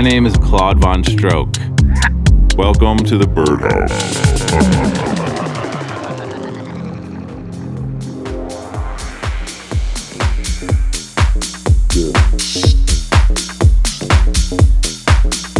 My 0.00 0.08
name 0.08 0.24
is 0.24 0.34
Claude 0.38 0.80
Von 0.80 1.04
Stroke. 1.04 1.54
Welcome 2.56 2.96
to 3.00 3.18
the 3.18 3.26
Birdhouse. 3.26 3.92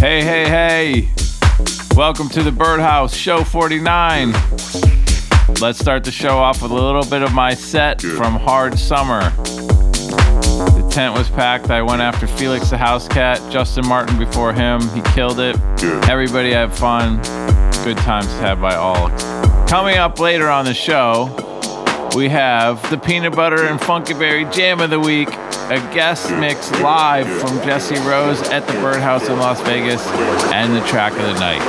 Hey, 0.01 0.23
hey, 0.23 0.49
hey. 0.49 1.11
Welcome 1.95 2.31
to 2.31 2.43
the 2.43 2.51
Birdhouse, 2.51 3.15
show 3.15 3.45
49. 3.45 4.33
Let's 5.61 5.79
start 5.79 6.03
the 6.03 6.11
show 6.11 6.39
off 6.39 6.63
with 6.63 6.71
a 6.71 6.75
little 6.75 7.05
bit 7.05 7.21
of 7.21 7.35
my 7.35 7.53
set 7.53 8.01
from 8.01 8.37
Hard 8.37 8.79
Summer. 8.79 9.35
Tent 10.91 11.15
was 11.15 11.29
packed. 11.31 11.71
I 11.71 11.83
went 11.83 12.03
after 12.03 12.27
Felix 12.27 12.71
da 12.71 12.77
Housecat, 12.77 13.53
Justin 13.53 13.87
Martin 13.87 14.19
before 14.19 14.53
him. 14.53 14.81
He 14.89 15.01
killed 15.13 15.39
it. 15.39 15.57
Everybody 16.09 16.51
had 16.51 16.73
fun. 16.73 17.19
Good 17.85 17.97
times 17.99 18.27
had 18.41 18.61
by 18.61 18.75
all. 18.75 19.09
Coming 19.69 19.99
up 19.99 20.19
later 20.19 20.49
on 20.49 20.65
the 20.65 20.75
show, 20.75 21.31
we 22.17 22.29
have 22.29 22.91
the 22.91 22.99
Peanut 22.99 23.37
Butter 23.37 23.67
and 23.67 23.81
Funky 23.81 24.15
Berry 24.15 24.45
Jam 24.47 24.81
of 24.81 24.91
the 24.91 24.99
Week, 24.99 25.29
a 25.29 25.79
guest 25.95 26.29
mix 26.33 26.73
live 26.81 27.29
from 27.39 27.57
Jesse 27.63 27.95
Rose 28.01 28.43
at 28.49 28.67
the 28.67 28.73
Birdhouse 28.75 29.29
in 29.29 29.39
Las 29.39 29.61
Vegas, 29.61 30.05
and 30.53 30.75
the 30.75 30.85
track 30.89 31.13
of 31.13 31.23
the 31.23 31.35
night. 31.35 31.61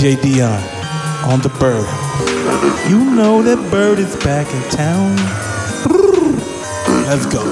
DJ 0.00 0.22
Dion 0.22 0.62
on 1.30 1.42
the 1.42 1.50
bird. 1.60 1.86
You 2.88 3.14
know 3.14 3.42
that 3.42 3.70
bird 3.70 3.98
is 3.98 4.16
back 4.24 4.46
in 4.46 4.70
town. 4.70 5.14
Let's 7.06 7.26
go. 7.26 7.44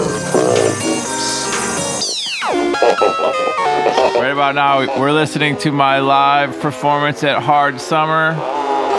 Right 4.18 4.30
about 4.30 4.54
now, 4.54 4.98
we're 4.98 5.12
listening 5.12 5.58
to 5.58 5.72
my 5.72 5.98
live 5.98 6.58
performance 6.60 7.22
at 7.22 7.42
Hard 7.42 7.78
Summer, 7.78 8.34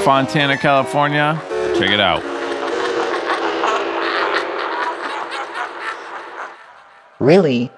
Fontana, 0.03 0.55
California. 0.55 1.41
Check 1.75 1.89
it 1.89 1.99
out. 1.99 2.21
Really? 7.19 7.71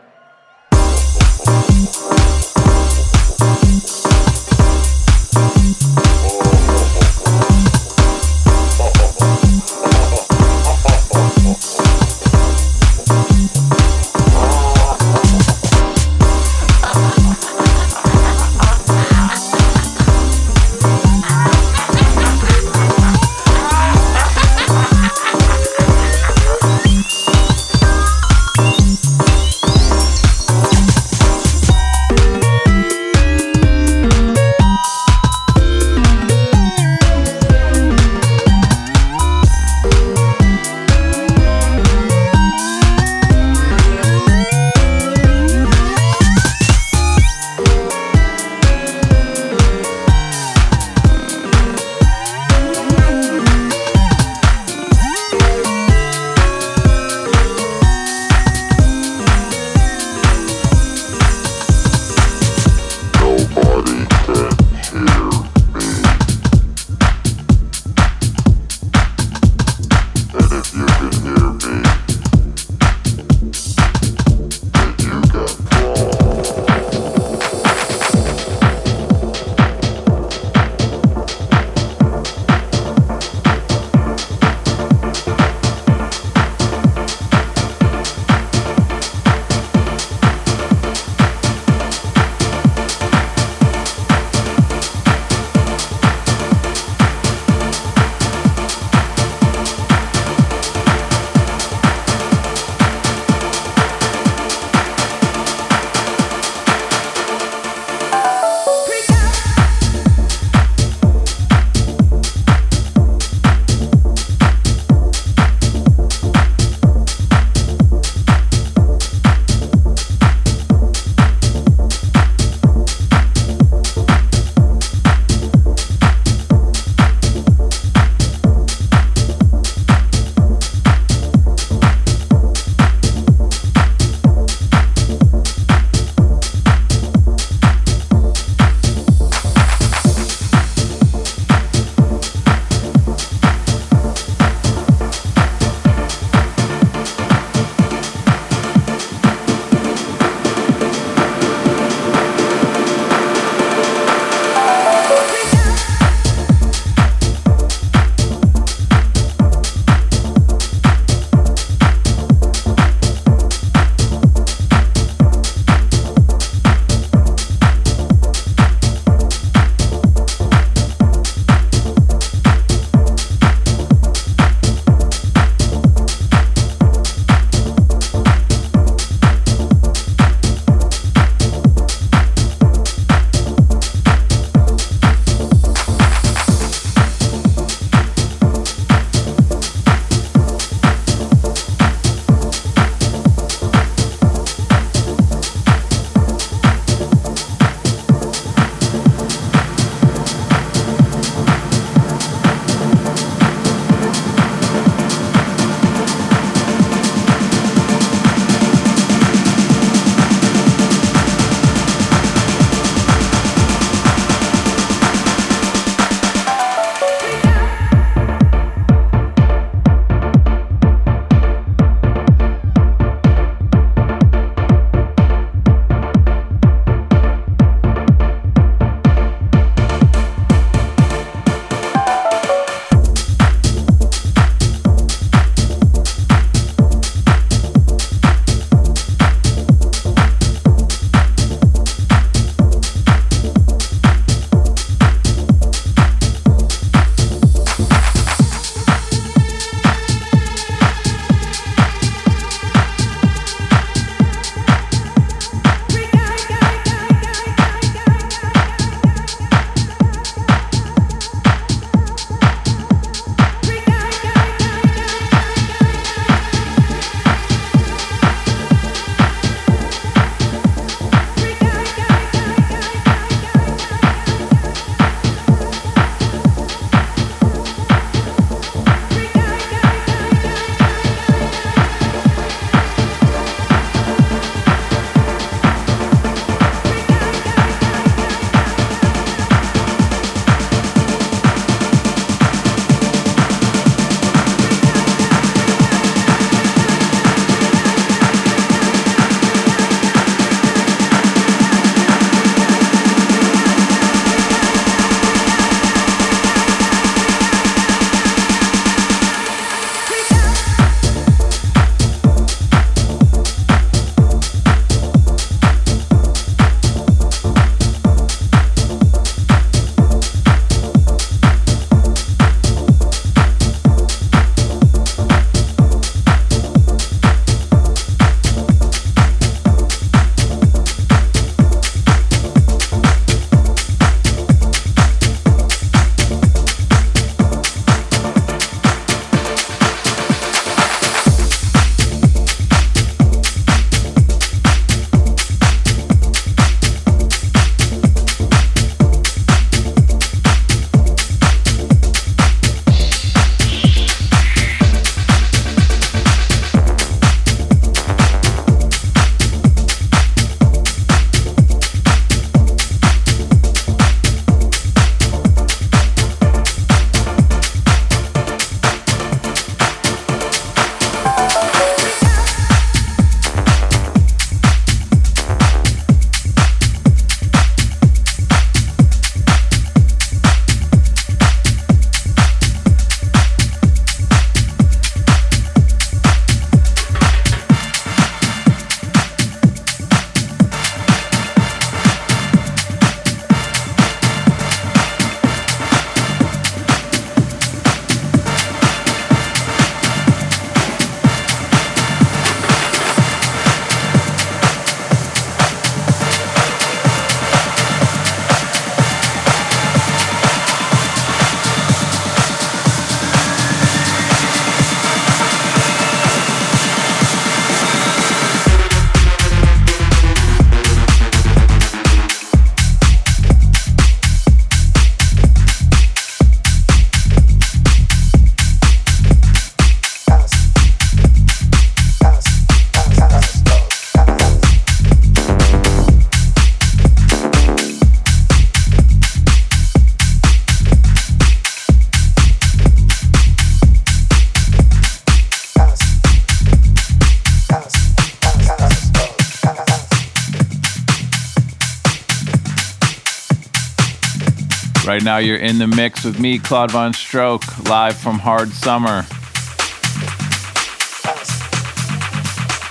Right 455.11 455.23
now, 455.23 455.39
you're 455.39 455.57
in 455.57 455.77
the 455.77 455.87
mix 455.87 456.23
with 456.23 456.39
me, 456.39 456.57
Claude 456.57 456.91
Von 456.91 457.11
Stroke, 457.11 457.89
live 457.89 458.15
from 458.15 458.39
Hard 458.39 458.69
Summer. 458.69 459.25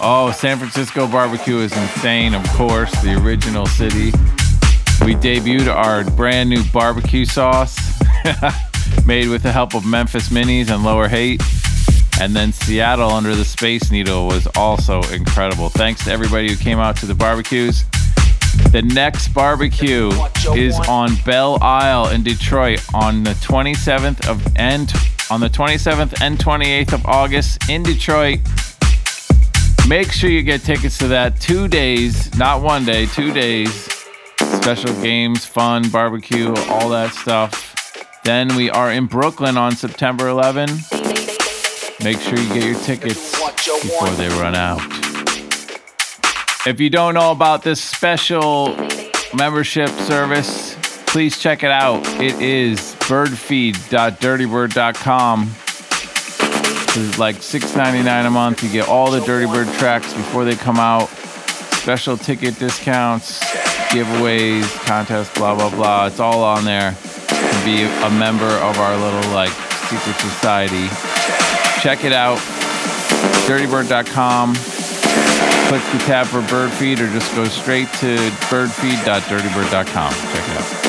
Oh, 0.03 0.31
San 0.37 0.59
Francisco 0.59 1.07
barbecue 1.07 1.57
is 1.61 1.75
insane, 1.75 2.35
of 2.35 2.47
course, 2.51 2.93
the 3.01 3.19
original 3.25 3.65
city. 3.65 4.11
We 5.03 5.15
debuted 5.15 5.75
our 5.75 6.05
brand 6.11 6.51
new 6.51 6.63
barbecue 6.75 7.25
sauce, 7.25 7.79
made 9.07 9.29
with 9.29 9.43
the 9.43 9.53
help 9.53 9.75
of 9.75 9.87
Memphis 9.87 10.31
Minnie's 10.31 10.69
and 10.69 10.85
Lower 10.85 11.09
Haight. 11.09 11.43
And 12.21 12.37
then 12.37 12.53
Seattle 12.53 13.13
under 13.13 13.35
the 13.35 13.47
Space 13.47 13.91
Needle 13.91 14.27
was 14.27 14.47
also 14.59 15.01
incredible. 15.05 15.71
Thanks 15.71 16.05
to 16.05 16.13
everybody 16.13 16.51
who 16.51 16.57
came 16.57 16.81
out 16.81 16.97
to 16.99 17.07
the 17.07 17.15
barbecues. 17.15 17.87
The 18.73 18.83
next 18.83 19.29
barbecue 19.29 20.11
is 20.55 20.79
on 20.89 21.11
Belle 21.27 21.59
Isle 21.61 22.11
in 22.11 22.23
Detroit 22.23 22.81
on 22.95 23.25
the 23.25 23.33
27th 23.33 24.29
of 24.29 24.47
and 24.57 24.93
on 25.29 25.41
the 25.41 25.49
27th 25.49 26.21
and 26.21 26.39
28th 26.39 26.93
of 26.93 27.05
August 27.07 27.69
in 27.69 27.83
Detroit. 27.83 28.39
Make 29.89 30.13
sure 30.13 30.31
you 30.31 30.43
get 30.43 30.63
tickets 30.63 30.99
to 30.99 31.09
that. 31.09 31.41
Two 31.41 31.67
days, 31.67 32.33
not 32.37 32.63
one 32.63 32.85
day, 32.85 33.07
two 33.07 33.33
days. 33.33 33.73
Special 34.39 34.95
games, 35.03 35.45
fun, 35.45 35.89
barbecue, 35.91 36.55
all 36.69 36.89
that 36.91 37.13
stuff. 37.13 37.75
Then 38.23 38.55
we 38.55 38.71
are 38.71 38.93
in 38.93 39.07
Brooklyn 39.07 39.57
on 39.57 39.73
September 39.73 40.29
11. 40.29 40.69
Make 42.05 42.21
sure 42.21 42.39
you 42.39 42.55
get 42.55 42.65
your 42.65 42.79
tickets 42.81 43.33
before 43.83 44.11
they 44.11 44.29
run 44.29 44.55
out. 44.55 45.00
If 46.67 46.79
you 46.79 46.91
don't 46.91 47.15
know 47.15 47.31
about 47.31 47.63
this 47.63 47.81
special 47.81 48.77
membership 49.35 49.89
service, 49.89 50.77
please 51.07 51.39
check 51.39 51.63
it 51.63 51.71
out. 51.71 52.07
It 52.21 52.39
is 52.39 52.95
birdfeed.dirtybird.com. 53.09 55.51
It's 56.93 57.19
like 57.19 57.37
$6.99 57.37 58.27
a 58.27 58.31
month. 58.31 58.63
You 58.63 58.71
get 58.71 58.91
all 58.91 59.11
the 59.11 59.21
Dirty 59.21 59.47
Bird 59.47 59.69
tracks 59.79 60.13
before 60.13 60.45
they 60.45 60.55
come 60.55 60.77
out, 60.77 61.09
special 61.09 62.19
ticket 62.19 62.59
discounts, 62.59 63.41
giveaways, 63.89 64.71
contests, 64.85 65.33
blah, 65.39 65.55
blah, 65.55 65.71
blah. 65.71 66.09
It's 66.09 66.21
all 66.21 66.45
on 66.45 66.67
there. 66.67 66.95
Can 67.29 67.65
be 67.65 67.85
a 68.05 68.11
member 68.11 68.45
of 68.45 68.79
our 68.79 68.99
little 68.99 69.31
like 69.33 69.53
secret 69.89 70.17
society. 70.17 70.89
Check 71.81 72.05
it 72.05 72.13
out. 72.13 72.37
Dirtybird.com 73.49 74.80
click 75.71 75.83
the 75.93 75.99
tab 75.99 76.27
for 76.27 76.41
Birdfeed 76.41 76.99
or 76.99 77.07
just 77.13 77.33
go 77.37 77.45
straight 77.45 77.87
to 78.01 78.17
birdfeed.dirtybird.com. 78.51 80.13
Check 80.13 80.49
it 80.49 80.57
out. 80.57 80.80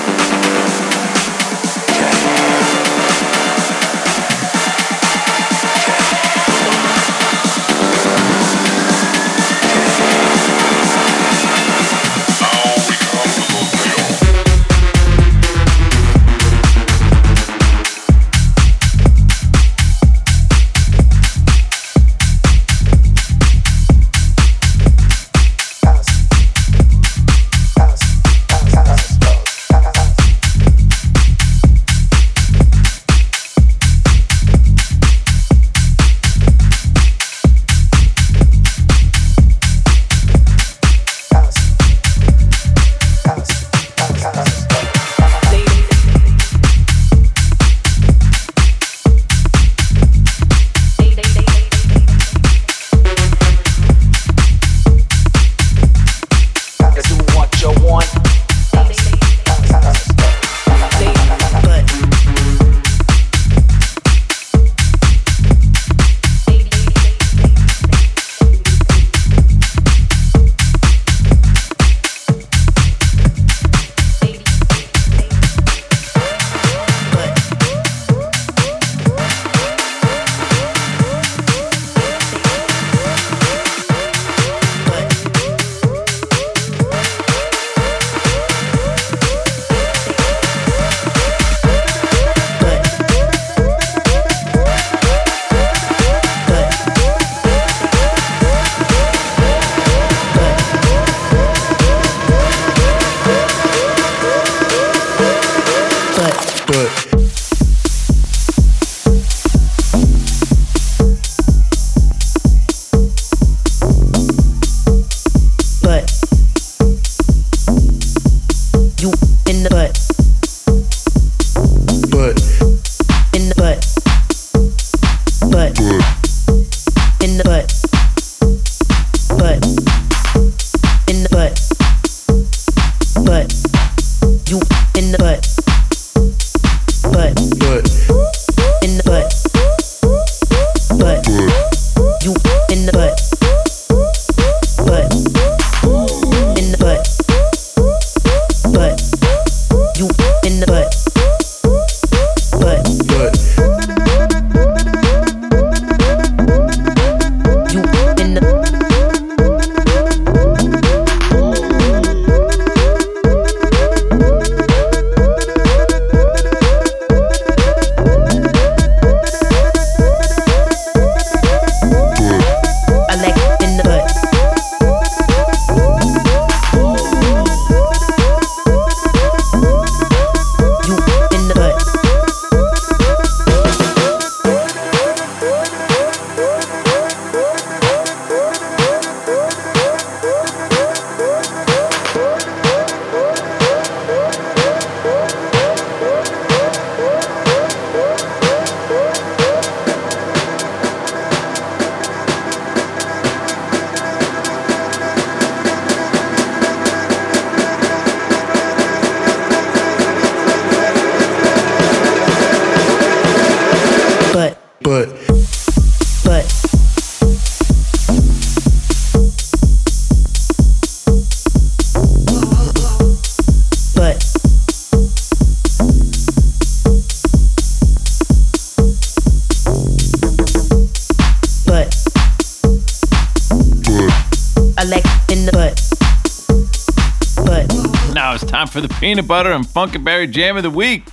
Peanut 239.02 239.28
butter 239.28 239.52
and 239.52 239.66
funkenberry 239.66 240.30
jam 240.30 240.58
of 240.58 240.62
the 240.62 240.70
week. 240.70 241.10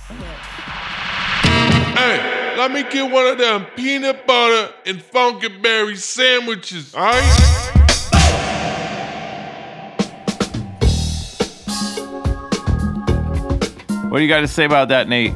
Hey, 1.97 2.53
let 2.55 2.71
me 2.71 2.83
get 2.83 3.11
one 3.11 3.25
of 3.25 3.39
them 3.39 3.65
peanut 3.75 4.27
butter 4.27 4.71
and 4.85 4.99
funkenberry 4.99 5.97
sandwiches, 5.97 6.93
alright? 6.93 7.23
What 14.11 14.19
do 14.19 14.23
you 14.23 14.29
got 14.29 14.41
to 14.41 14.47
say 14.47 14.65
about 14.65 14.89
that, 14.89 15.09
Nate? 15.09 15.33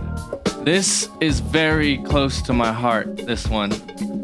This 0.64 1.10
is 1.22 1.40
very 1.40 1.98
close 2.04 2.40
to 2.44 2.54
my 2.54 2.72
heart. 2.72 3.18
This 3.18 3.48
one, 3.48 3.72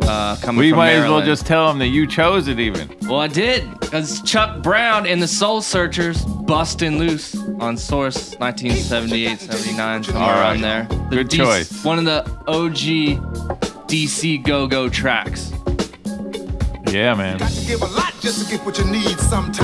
uh, 0.04 0.38
coming 0.40 0.60
We 0.60 0.70
from 0.70 0.78
might 0.78 0.92
as 0.92 1.10
well 1.10 1.26
just 1.26 1.48
tell 1.48 1.72
him 1.72 1.80
that 1.80 1.88
you 1.88 2.06
chose 2.06 2.48
it, 2.48 2.60
even. 2.60 2.96
Well, 3.08 3.22
I 3.22 3.28
did, 3.28 3.68
because 3.80 4.22
Chuck 4.22 4.62
Brown 4.62 5.08
and 5.08 5.20
the 5.20 5.28
Soul 5.28 5.64
Searchers 5.64 6.24
busting 6.24 7.00
loose 7.00 7.36
on 7.60 7.78
Source 7.78 8.36
1978, 8.40 9.40
79, 9.40 10.04
somewhere 10.04 10.24
All 10.24 10.30
right. 10.30 10.42
around 10.42 10.62
there. 10.62 10.88
The 11.10 11.16
Good 11.18 11.30
DC 11.30 11.38
choice. 11.38 11.84
One 11.84 12.00
of 12.00 12.06
the 12.06 12.24
OG 12.48 13.88
DC 13.88 14.44
Go 14.44 14.68
Go 14.68 14.90
tracks. 14.90 15.52
Yeah, 16.92 17.14
man. 17.14 17.38
Got 17.38 17.52
to 17.52 17.66
give 17.68 17.82
a 17.82 17.86
lot 17.86 18.14
just 18.20 18.46
to 18.46 18.52
get 18.58 18.66
what 18.66 18.78
you 18.78 18.86
need 18.86 19.20
sometimes, 19.20 19.60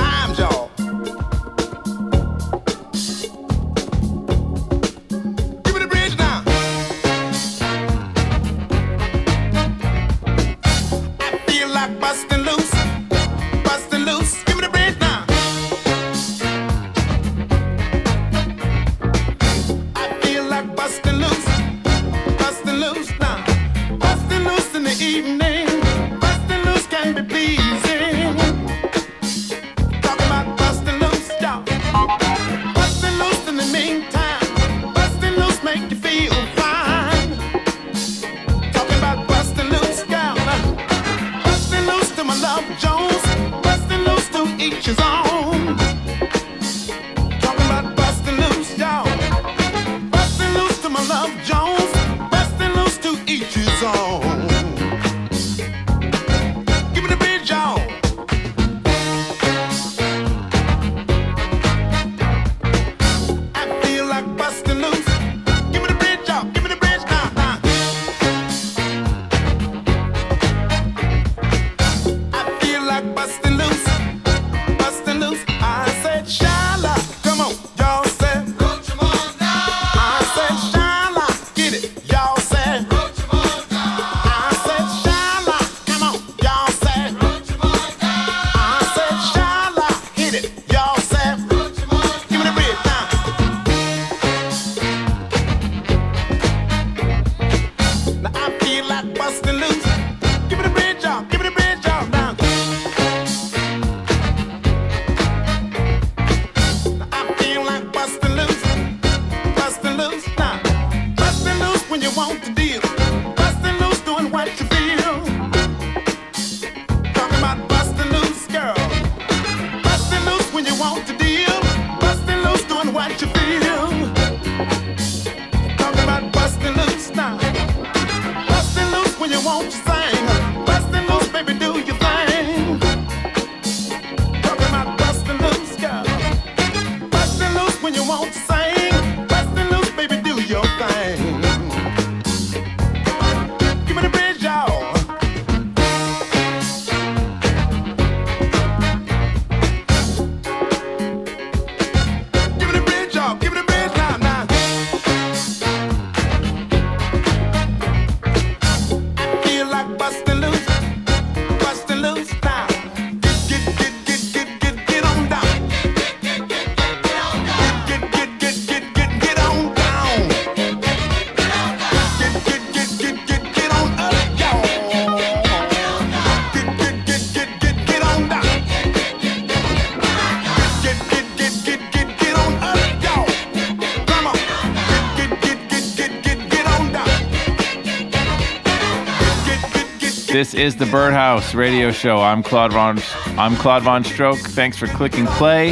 This 190.36 190.52
is 190.52 190.76
the 190.76 190.84
Birdhouse 190.84 191.54
Radio 191.54 191.90
Show. 191.90 192.18
I'm 192.18 192.42
Claude 192.42 192.70
Von. 192.70 193.00
I'm 193.38 193.56
Claude 193.56 193.82
Von 193.84 194.04
Stroke. 194.04 194.38
Thanks 194.38 194.76
for 194.76 194.86
clicking 194.86 195.24
play 195.24 195.70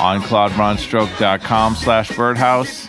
on 0.00 0.22
claudevonstroke.com 0.22 1.74
slash 1.74 2.16
birdhouse. 2.16 2.86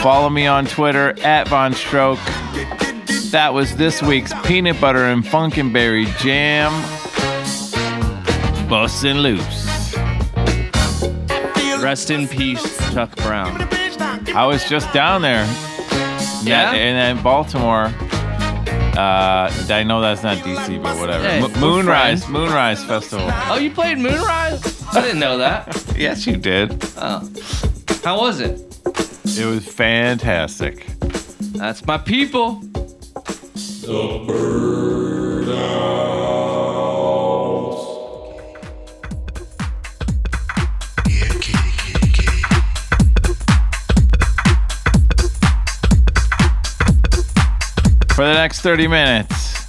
Follow 0.00 0.30
me 0.30 0.46
on 0.46 0.64
Twitter 0.64 1.14
at 1.22 1.48
Von 1.48 1.74
Stroke. 1.74 2.18
That 3.30 3.50
was 3.52 3.76
this 3.76 4.02
week's 4.02 4.32
peanut 4.46 4.80
butter 4.80 5.04
and 5.04 5.22
funkenberry 5.22 6.06
jam. 6.16 6.72
Bustin' 8.70 9.18
loose. 9.18 9.94
Rest 11.82 12.10
in 12.10 12.26
peace, 12.26 12.78
Chuck 12.94 13.14
Brown. 13.16 13.68
I 14.34 14.46
was 14.46 14.66
just 14.66 14.90
down 14.94 15.20
there. 15.20 15.44
Yeah? 16.42 16.72
in, 16.72 16.96
in 16.96 17.22
Baltimore. 17.22 17.92
Uh, 18.98 19.48
I 19.70 19.84
know 19.84 20.00
that's 20.00 20.24
not 20.24 20.38
DC, 20.38 20.82
but 20.82 20.98
whatever. 20.98 21.22
Hey, 21.22 21.40
Mo- 21.40 21.46
we're 21.48 21.60
Moonrise, 21.60 22.24
friends. 22.24 22.28
Moonrise 22.32 22.84
Festival. 22.84 23.28
Oh, 23.30 23.56
you 23.56 23.70
played 23.70 23.98
Moonrise? 23.98 24.82
I 24.92 25.00
didn't 25.02 25.20
know 25.20 25.38
that. 25.38 25.84
Yes, 25.96 26.26
you 26.28 26.36
did. 26.36 26.80
How 26.96 28.18
was 28.20 28.40
it? 28.40 28.60
It 29.38 29.44
was 29.46 29.66
fantastic. 29.66 30.86
That's 31.54 31.84
my 31.86 31.98
people. 31.98 32.62
For 48.18 48.24
the 48.24 48.34
next 48.34 48.62
30 48.62 48.88
minutes, 48.88 49.64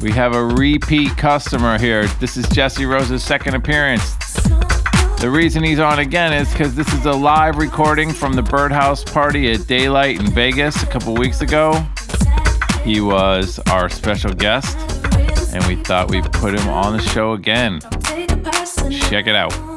we 0.00 0.12
have 0.12 0.36
a 0.36 0.44
repeat 0.44 1.16
customer 1.16 1.76
here. 1.76 2.06
This 2.20 2.36
is 2.36 2.48
Jesse 2.50 2.86
Rose's 2.86 3.24
second 3.24 3.56
appearance. 3.56 4.14
The 5.18 5.28
reason 5.28 5.64
he's 5.64 5.80
on 5.80 5.98
again 5.98 6.32
is 6.32 6.48
because 6.52 6.76
this 6.76 6.86
is 6.94 7.04
a 7.06 7.10
live 7.10 7.56
recording 7.56 8.12
from 8.12 8.34
the 8.34 8.42
Birdhouse 8.42 9.02
party 9.02 9.50
at 9.50 9.66
Daylight 9.66 10.20
in 10.20 10.30
Vegas 10.30 10.80
a 10.84 10.86
couple 10.86 11.12
weeks 11.14 11.40
ago. 11.40 11.72
He 12.84 13.00
was 13.00 13.58
our 13.68 13.88
special 13.88 14.32
guest, 14.32 14.78
and 15.52 15.66
we 15.66 15.82
thought 15.82 16.08
we'd 16.08 16.32
put 16.32 16.54
him 16.54 16.68
on 16.68 16.96
the 16.96 17.02
show 17.02 17.32
again. 17.32 17.80
Check 19.08 19.26
it 19.26 19.34
out. 19.34 19.71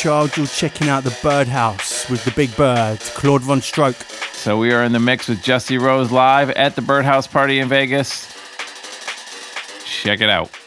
Child. 0.00 0.34
You're 0.38 0.46
checking 0.46 0.88
out 0.88 1.04
the 1.04 1.14
Birdhouse 1.22 2.08
with 2.08 2.24
the 2.24 2.30
Big 2.30 2.56
Bird, 2.56 3.00
Claude 3.00 3.42
VonStroke. 3.42 4.00
So 4.32 4.56
we 4.58 4.72
are 4.72 4.82
in 4.82 4.92
the 4.92 4.98
mix 4.98 5.28
with 5.28 5.42
Jesse 5.42 5.76
Rose 5.76 6.10
live 6.10 6.48
at 6.52 6.74
the 6.74 6.80
Birdhouse 6.80 7.26
Party 7.26 7.58
in 7.58 7.68
Vegas. 7.68 8.26
Check 9.84 10.22
it 10.22 10.30
out. 10.30 10.59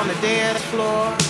On 0.00 0.08
the 0.08 0.14
dance 0.14 0.62
floor. 0.70 1.29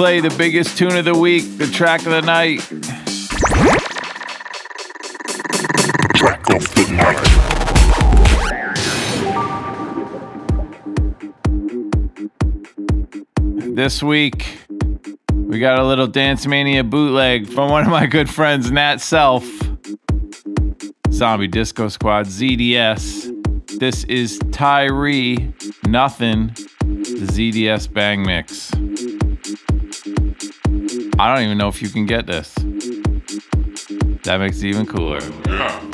play 0.00 0.18
the 0.18 0.34
biggest 0.38 0.78
tune 0.78 0.96
of 0.96 1.04
the 1.04 1.12
week, 1.12 1.58
the 1.58 1.66
track 1.66 2.06
of 2.06 2.12
the 2.12 2.22
night. 2.22 2.60
Track 6.14 6.40
of 6.48 6.74
the 6.74 6.88
night. 6.96 7.26
this 13.76 14.02
week 14.02 14.58
we 15.32 15.58
got 15.58 15.78
a 15.78 15.84
little 15.84 16.06
dance 16.06 16.46
mania 16.46 16.82
bootleg 16.82 17.46
from 17.46 17.70
one 17.70 17.82
of 17.82 17.90
my 17.90 18.06
good 18.06 18.28
friends 18.28 18.70
nat 18.70 18.96
self 19.02 19.46
zombie 21.10 21.46
disco 21.46 21.88
squad 21.88 22.26
zds 22.26 23.30
this 23.78 24.04
is 24.04 24.38
tyree 24.50 25.52
nothing 25.86 26.48
the 26.80 27.26
zds 27.30 27.90
bang 27.90 28.22
mix 28.22 28.69
I 31.20 31.34
don't 31.34 31.44
even 31.44 31.58
know 31.58 31.68
if 31.68 31.82
you 31.82 31.90
can 31.90 32.06
get 32.06 32.26
this. 32.26 32.54
That 34.24 34.38
makes 34.38 34.62
it 34.62 34.68
even 34.68 34.86
cooler. 34.86 35.20
Yeah. 35.46 35.89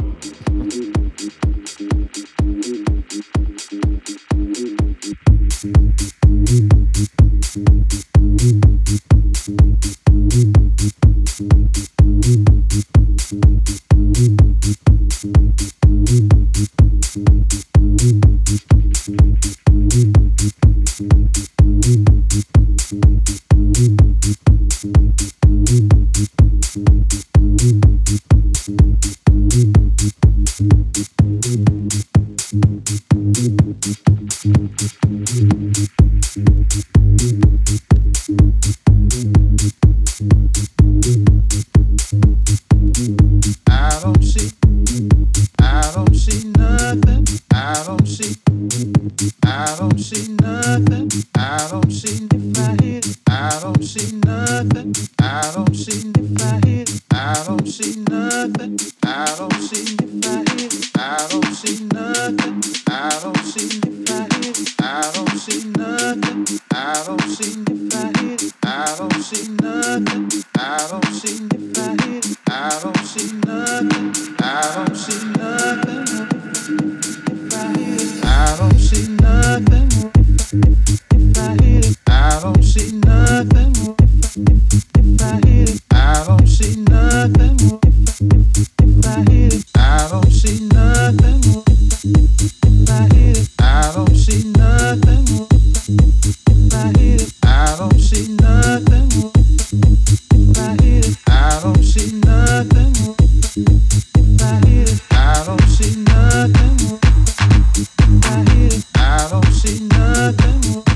nothing. 110.17 110.96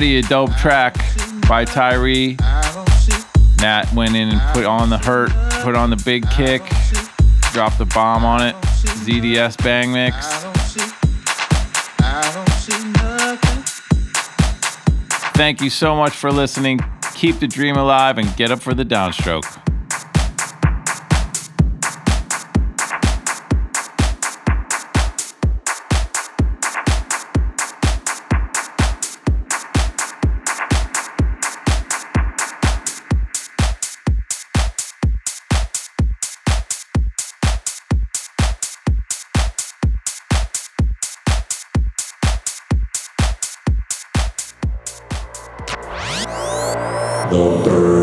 Already 0.00 0.18
a 0.18 0.22
dope 0.22 0.56
track 0.56 0.96
by 1.46 1.62
Tyree. 1.62 2.34
Nat 3.58 3.84
went 3.94 4.16
in 4.16 4.30
and 4.30 4.40
put 4.54 4.64
on 4.64 4.88
the 4.88 4.96
hurt, 4.96 5.30
put 5.62 5.74
on 5.74 5.90
the 5.90 6.02
big 6.06 6.26
kick, 6.30 6.62
dropped 7.52 7.76
the 7.76 7.84
bomb 7.84 8.24
on 8.24 8.40
it. 8.40 8.56
ZDS 9.04 9.62
bang 9.62 9.92
mix. 9.92 10.16
Thank 15.34 15.60
you 15.60 15.68
so 15.68 15.94
much 15.94 16.14
for 16.14 16.32
listening. 16.32 16.80
Keep 17.14 17.40
the 17.40 17.46
dream 17.46 17.76
alive 17.76 18.16
and 18.16 18.34
get 18.36 18.50
up 18.50 18.62
for 18.62 18.72
the 18.72 18.86
downstroke. 18.86 19.69
The 47.30 47.36
Bird 47.36 47.90
House. 47.90 47.99